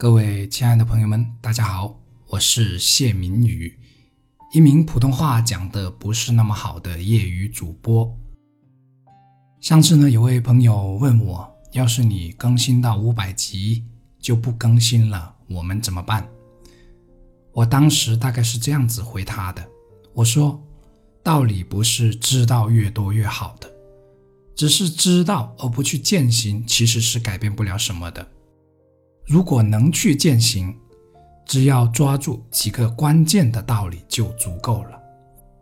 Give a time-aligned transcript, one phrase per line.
[0.00, 3.78] 各位亲爱的朋友们，大家好，我是谢明宇，
[4.50, 8.10] 一名普通话讲的不是那么好的业余主播。
[9.60, 13.84] 上次呢，有位朋友问我，要是你更新到五百集
[14.18, 16.26] 就不更新了，我们怎么办？
[17.52, 19.68] 我当时大概是这样子回他的，
[20.14, 20.58] 我说，
[21.22, 23.70] 道理不是知道越多越好的，
[24.56, 28.26] 只是知道而不去践行，其实是改变不了什么的。
[29.30, 30.74] 如果能去践行，
[31.46, 35.00] 只要抓住几个关键的道理就足够了。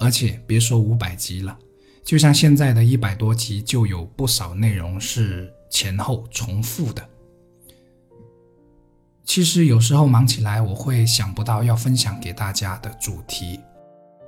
[0.00, 1.56] 而且别说五百集了，
[2.04, 7.08] 就像现在的一百多集，就有不少内容是前后重复的。
[9.24, 13.60] 其实有时候忙起来，我会想不到要分享给大家的主题，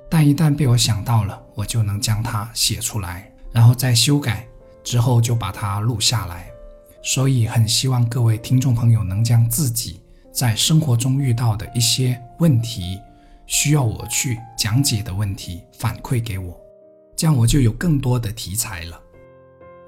[0.09, 4.47] 但一旦被我想到了，我就能将它写出来，然后再修改，
[4.81, 6.49] 之后就把它录下来。
[7.05, 12.99] 所以很希望各位听众朋友能将自己在生活中遇到的一些问题，
[13.45, 16.59] 需要我去讲解的问题反馈给我，
[17.15, 18.99] 这样我就有更多的题材了。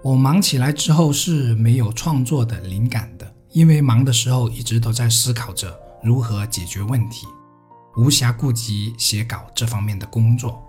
[0.03, 7.25] 我忙起来之后是没有创作的灵感的，因为忙的时候一直都在思考着如何解决问题，
[7.97, 10.63] 无暇顾及写稿这方面的工作。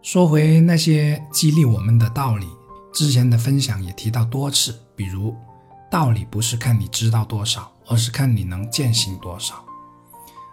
[0.00, 2.46] 说回那些激励我们的道理。
[2.92, 5.34] 之前的分享也提到多次，比如
[5.90, 9.64] 道理不是看你知道多少，而是看你能践行多少。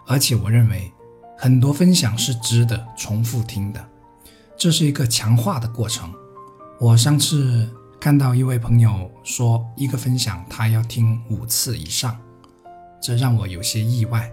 [0.06, 0.90] 而且我认为
[1.38, 3.88] 很多分享是值得重复听的，
[4.56, 6.12] 这是一个强化的过程。
[6.80, 7.68] 我上次
[8.00, 12.18] 看到一位朋友说，一个分享他要听五次以上，
[13.02, 14.30] 这让我有些意外。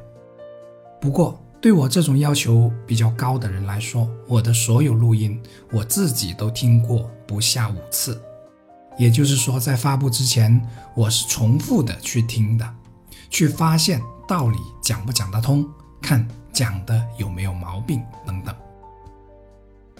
[0.99, 5.37] 不过，对我这种要求比较高的人来说，我的所有录音
[5.69, 8.21] 我自己都听过不下五次，
[8.97, 12.73] 也就是说，在发布之前，我是重复的去听的，
[13.29, 15.67] 去发现道理讲不讲得通，
[16.01, 18.55] 看讲的有没有毛病等等。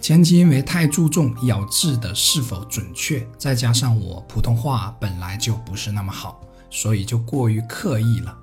[0.00, 6.40] 前期因为太注重咬字的是否准确，再加上我普通话本来就不是那么好，
[6.70, 8.34] 所以就过于刻意了。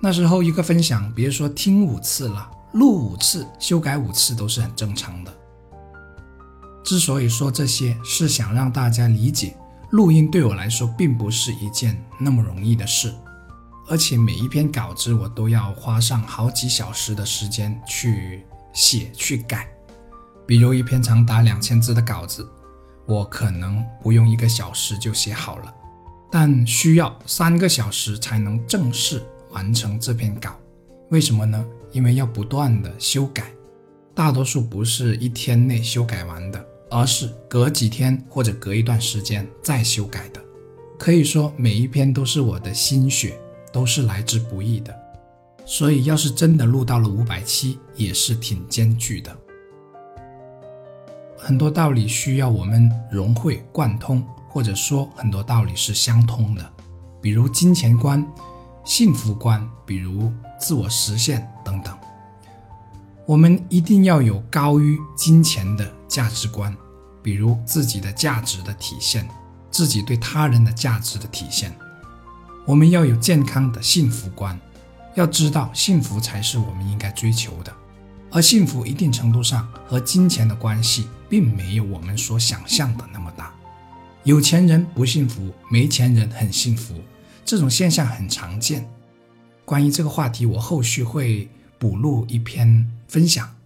[0.00, 5.34] 那时候一个分享，别说听五次了，录五次、修改五次都是很正常的。
[6.84, 9.56] 之所以说这些，是想让大家理解，
[9.90, 13.12] 录音对我来说并不是一件那么容易的事，
[13.88, 19.68] 而且每一篇稿子我都要花上好几小时的时间去写、去改。
[20.46, 22.48] 比如一篇长达两千字的稿子，
[23.04, 25.74] 我可能不用一个小时就写好了，
[26.30, 29.22] 但需要三个小时才能正式。
[29.50, 30.56] 完成这篇稿，
[31.10, 31.64] 为什么呢？
[31.92, 33.50] 因为要不断的修改，
[34.14, 40.40] 大多数不是一天内修改完的，而是隔几天或者隔一段时间再修改的。
[40.98, 43.38] 可以说每一篇都是我的心血，
[43.72, 44.94] 都是来之不易的。
[45.64, 49.34] 所以要是真的录到了五百期，也是挺艰巨的。
[51.36, 56.70] 很多道理需要我们融会贯通，或者说很多道理是相通的，
[57.22, 58.26] 比如金钱观。
[58.88, 61.94] 幸福观，比如自我实现等等，
[63.26, 66.74] 我们一定要有高于金钱的价值观，
[67.22, 69.28] 比如自己的价值的体现，
[69.70, 71.70] 自己对他人的价值的体现。
[72.64, 74.58] 我们要有健康的幸福观，
[75.14, 77.70] 要知道幸福才是我们应该追求的，
[78.30, 83.52] 而幸福一定程度上和金钱的关系并没有我们所想象的那么大。
[84.24, 86.94] 有钱人不幸福，没钱人很幸福。
[87.48, 88.86] 这种现象很常见。
[89.64, 91.48] 关于这个话题，我后续会
[91.78, 93.56] 补录一篇分享。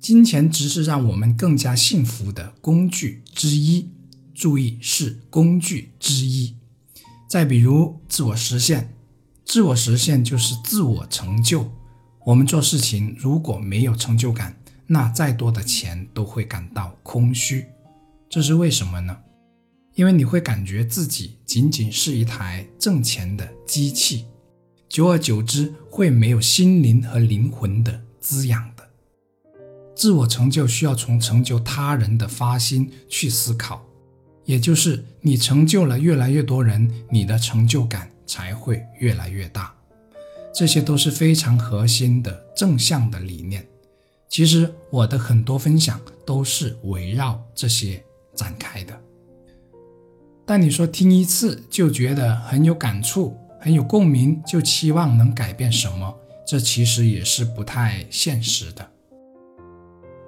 [0.00, 3.88] 金钱只是让我们更加幸福的工具之一，
[4.34, 6.56] 注意是工具之一。
[7.28, 8.92] 再比如自我实现，
[9.44, 11.70] 自我实现就是自我成就。
[12.24, 14.56] 我们做事情如果没有成就感，
[14.88, 17.64] 那再多的钱都会感到空虚。
[18.28, 19.16] 这是为什么呢？
[19.94, 24.26] 因为你会感觉自己仅仅是一台挣钱的机器，
[24.88, 28.88] 久而久之会没有心灵和灵魂的滋养的。
[29.94, 33.86] 自我成就需要从成就他人的发心去思考，
[34.44, 39.74] 也就是你成就了越来越多人，你的成就感才会越来越大。
[40.54, 43.66] 这些都是非常核心的正向的理念。
[44.28, 48.02] 其实我的很多分享都是围绕这些
[48.34, 48.98] 展开的。
[50.44, 56.14] 但你说听一次就觉得很有感触、很有共鸣，就期望能改变什么？
[56.44, 58.86] 这其实也是不太现实的。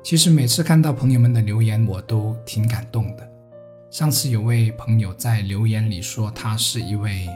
[0.03, 3.29] 其实每次看到朋友们的留言，我都挺感动的。
[3.91, 7.29] 上次有位朋友在留言里说，他是一位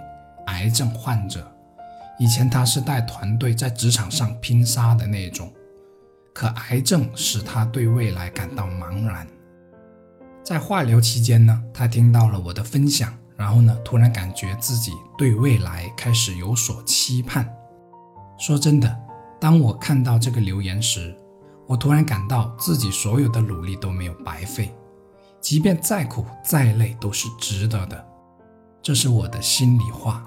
[0.46, 1.50] 癌症患者。
[2.19, 5.52] 以前他是带团队在职场上拼杀的那种，
[6.32, 9.26] 可癌症使他对未来感到茫然。
[10.49, 17.47] 在化疗期间呢，他听到了我的分享，然后呢，突然感觉自己对未来开始有所期盼。
[18.39, 18.99] 说真的，
[19.39, 21.15] 当我看到这个留言时，
[21.67, 24.75] 我突然感到自己所有的努力都没有白费，
[25.39, 28.03] 即便再苦再累都是值得的。
[28.81, 30.25] 这是我的心里话。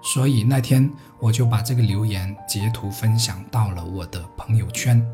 [0.00, 0.88] 所以那天
[1.18, 5.04] 我就把这个留言截图分享到了我的朋友圈，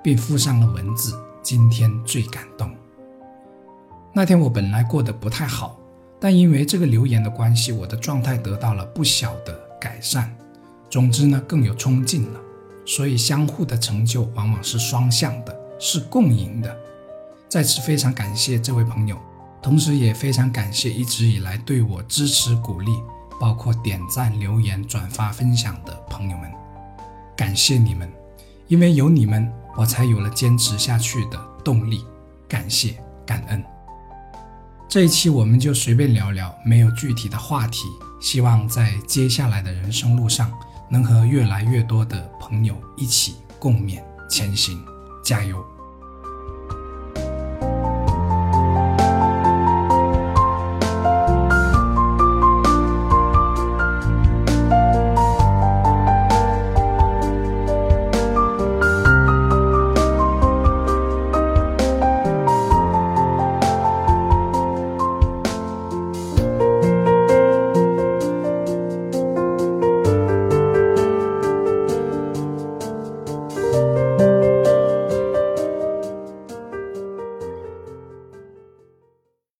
[0.00, 1.20] 并附上了文字。
[1.42, 2.72] 今天最感动。
[4.12, 5.78] 那天我本来过得不太好，
[6.18, 10.34] 但因为这个留言的关系，我的状态得到了不小的改善。
[10.90, 12.40] 总之呢，更有冲劲了。
[12.84, 16.76] 所以相互的成就往往是双向的，是共赢的。
[17.48, 19.16] 再次非常感谢这位朋友，
[19.62, 22.90] 同时也非常感谢一直以来对我支持鼓励。
[23.40, 26.50] 包括点赞、留言、转发、分享的朋友们，
[27.34, 28.06] 感谢你们，
[28.68, 32.04] 因为有你们，我才有了坚持下去的动力。
[32.46, 33.64] 感谢、感恩。
[34.90, 37.86] 这一期我们就随便聊聊，没有具体的话题。
[38.20, 40.52] 希望在接下来的人生路上，
[40.88, 44.84] 能和越来越多的朋友一起共勉前行，
[45.22, 45.64] 加油！